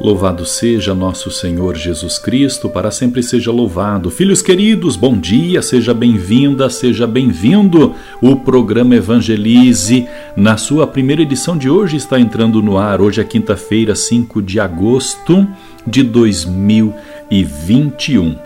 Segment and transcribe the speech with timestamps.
[0.00, 4.10] Louvado seja nosso Senhor Jesus Cristo, para sempre seja louvado.
[4.10, 7.94] Filhos queridos, bom dia, seja bem-vinda, seja bem-vindo.
[8.22, 13.02] O programa Evangelize, na sua primeira edição de hoje, está entrando no ar.
[13.02, 15.46] Hoje é quinta-feira, 5 de agosto
[15.86, 18.38] de 2021.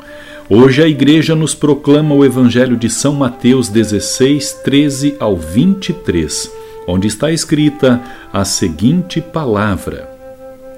[0.51, 6.51] Hoje a igreja nos proclama o Evangelho de São Mateus 16, 13 ao 23,
[6.89, 10.14] onde está escrita a seguinte palavra.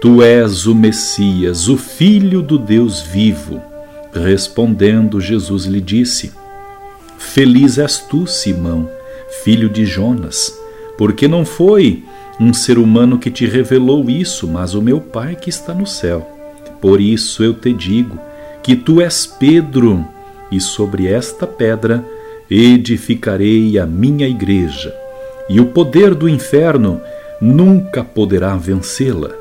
[0.00, 3.60] Tu és o Messias, o Filho do Deus vivo.
[4.14, 6.32] Respondendo, Jesus lhe disse:
[7.18, 8.88] Feliz és tu, Simão,
[9.44, 10.58] filho de Jonas,
[10.96, 12.02] porque não foi
[12.40, 16.26] um ser humano que te revelou isso, mas o meu Pai que está no céu.
[16.80, 18.18] Por isso eu te digo
[18.62, 20.02] que tu és Pedro,
[20.50, 22.02] e sobre esta pedra
[22.50, 24.94] edificarei a minha igreja,
[25.46, 27.02] e o poder do inferno
[27.38, 29.39] nunca poderá vencê-la.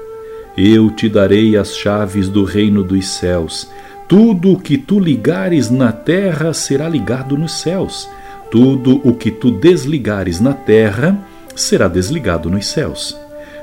[0.62, 3.70] Eu te darei as chaves do reino dos céus.
[4.10, 8.10] Tudo o que tu ligares na terra será ligado nos céus.
[8.52, 11.18] Tudo o que tu desligares na terra
[11.56, 13.18] será desligado nos céus.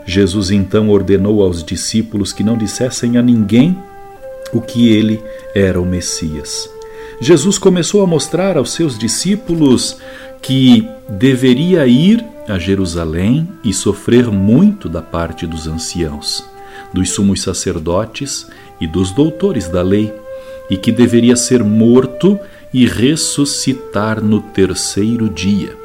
[0.07, 3.77] Jesus então ordenou aos discípulos que não dissessem a ninguém
[4.51, 5.23] o que ele
[5.55, 6.67] era o Messias.
[7.21, 9.99] Jesus começou a mostrar aos seus discípulos
[10.41, 16.56] que deveria ir a Jerusalém e sofrer muito da parte dos anciãos
[16.93, 18.47] dos sumos sacerdotes
[18.81, 20.13] e dos doutores da lei,
[20.69, 22.39] e que deveria ser morto
[22.73, 25.77] e ressuscitar no terceiro dia.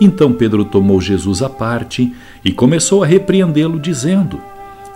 [0.00, 2.12] Então Pedro tomou Jesus à parte
[2.44, 4.40] e começou a repreendê-lo, dizendo: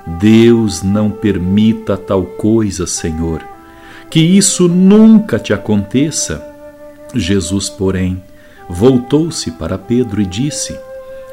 [0.06, 3.42] Deus não permita tal coisa, Senhor,
[4.08, 6.46] que isso nunca te aconteça.
[7.14, 8.22] Jesus, porém,
[8.68, 10.78] voltou-se para Pedro e disse: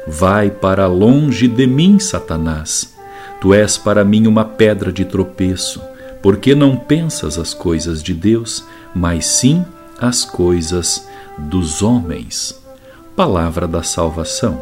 [0.06, 2.99] Vai para longe de mim, Satanás
[3.40, 5.80] Tu és para mim uma pedra de tropeço,
[6.22, 8.64] porque não pensas as coisas de Deus,
[8.94, 9.64] mas sim
[9.98, 11.08] as coisas
[11.38, 12.60] dos homens.
[13.16, 14.60] Palavra da salvação.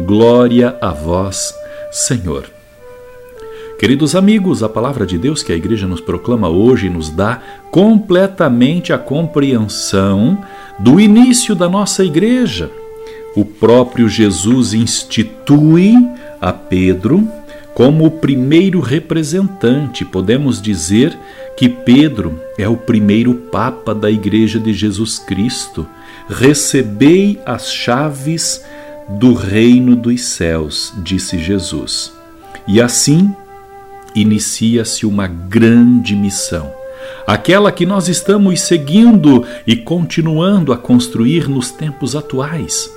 [0.00, 1.54] Glória a vós,
[1.92, 2.50] Senhor.
[3.78, 7.40] Queridos amigos, a palavra de Deus que a igreja nos proclama hoje nos dá
[7.70, 10.38] completamente a compreensão
[10.78, 12.70] do início da nossa igreja.
[13.34, 15.94] O próprio Jesus institui
[16.40, 17.26] a Pedro
[17.74, 21.16] como o primeiro representante, podemos dizer
[21.56, 25.86] que Pedro é o primeiro Papa da Igreja de Jesus Cristo.
[26.28, 28.64] Recebei as chaves
[29.08, 32.12] do reino dos céus, disse Jesus.
[32.66, 33.34] E assim
[34.14, 36.72] inicia-se uma grande missão,
[37.26, 42.90] aquela que nós estamos seguindo e continuando a construir nos tempos atuais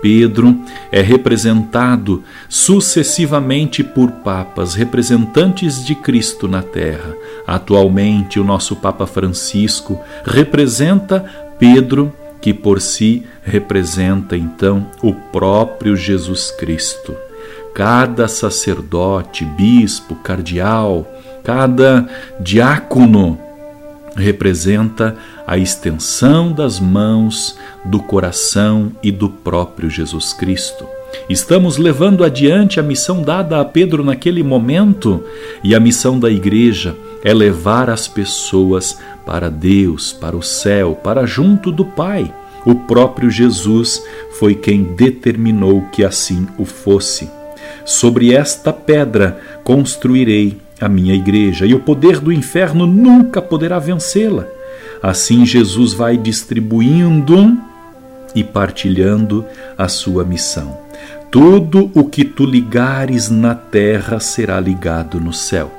[0.00, 0.56] Pedro
[0.92, 7.14] é representado sucessivamente por papas, representantes de Cristo na terra.
[7.46, 11.24] Atualmente, o nosso Papa Francisco representa
[11.58, 17.16] Pedro, que por si representa então o próprio Jesus Cristo.
[17.74, 21.06] Cada sacerdote, bispo, cardeal,
[21.42, 22.08] cada
[22.40, 23.47] diácono
[24.18, 30.86] representa a extensão das mãos, do coração e do próprio Jesus Cristo.
[31.28, 35.24] Estamos levando adiante a missão dada a Pedro naquele momento,
[35.64, 36.94] e a missão da igreja
[37.24, 42.32] é levar as pessoas para Deus, para o céu, para junto do Pai.
[42.64, 44.02] O próprio Jesus
[44.38, 47.30] foi quem determinou que assim o fosse.
[47.84, 54.46] Sobre esta pedra construirei a minha igreja, e o poder do inferno nunca poderá vencê-la.
[55.02, 57.56] Assim, Jesus vai distribuindo
[58.34, 59.44] e partilhando
[59.76, 60.78] a sua missão.
[61.30, 65.72] Tudo o que tu ligares na terra será ligado no céu.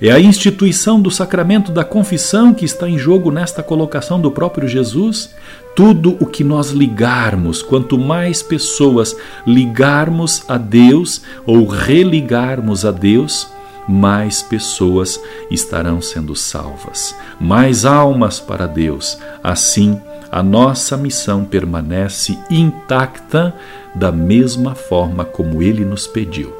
[0.00, 4.68] É a instituição do sacramento da confissão que está em jogo nesta colocação do próprio
[4.68, 5.34] Jesus.
[5.74, 13.48] Tudo o que nós ligarmos, quanto mais pessoas ligarmos a Deus ou religarmos a Deus,
[13.88, 15.20] mais pessoas
[15.50, 19.18] estarão sendo salvas, mais almas para Deus.
[19.42, 19.98] Assim,
[20.30, 23.54] a nossa missão permanece intacta
[23.94, 26.52] da mesma forma como ele nos pediu.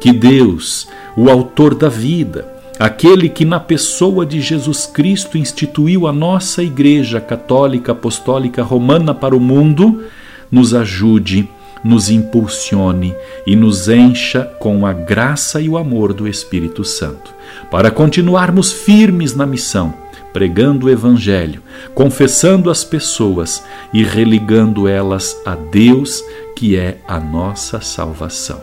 [0.00, 0.86] Que Deus,
[1.16, 2.46] o Autor da vida,
[2.78, 9.34] aquele que na pessoa de Jesus Cristo instituiu a nossa Igreja Católica Apostólica Romana para
[9.34, 10.04] o mundo,
[10.50, 11.48] nos ajude
[11.84, 13.14] nos impulsione
[13.46, 17.34] e nos encha com a graça e o amor do Espírito Santo,
[17.70, 19.94] para continuarmos firmes na missão,
[20.32, 21.62] pregando o Evangelho,
[21.94, 23.62] confessando as pessoas
[23.92, 26.22] e religando elas a Deus,
[26.54, 28.60] que é a nossa salvação.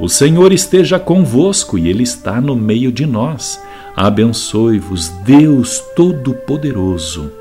[0.00, 3.60] O Senhor esteja convosco e Ele está no meio de nós.
[3.96, 7.32] Abençoe-vos, Deus Todo-Poderoso,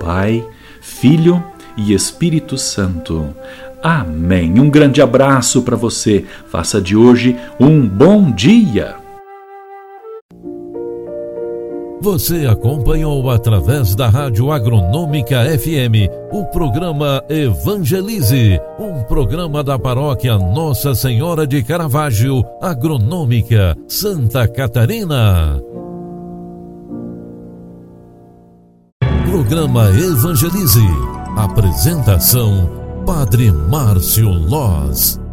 [0.00, 0.44] Pai,
[0.80, 1.42] Filho
[1.76, 3.32] e Espírito Santo.
[3.82, 4.58] Amém.
[4.58, 6.24] Um grande abraço para você.
[6.48, 8.96] Faça de hoje um bom dia.
[12.00, 20.94] Você acompanhou através da Rádio Agronômica FM o programa Evangelize, um programa da paróquia Nossa
[20.94, 25.60] Senhora de Caravaggio, Agronômica, Santa Catarina.
[29.28, 30.86] Programa Evangelize.
[31.36, 35.25] Apresentação Padre Márcio Loz.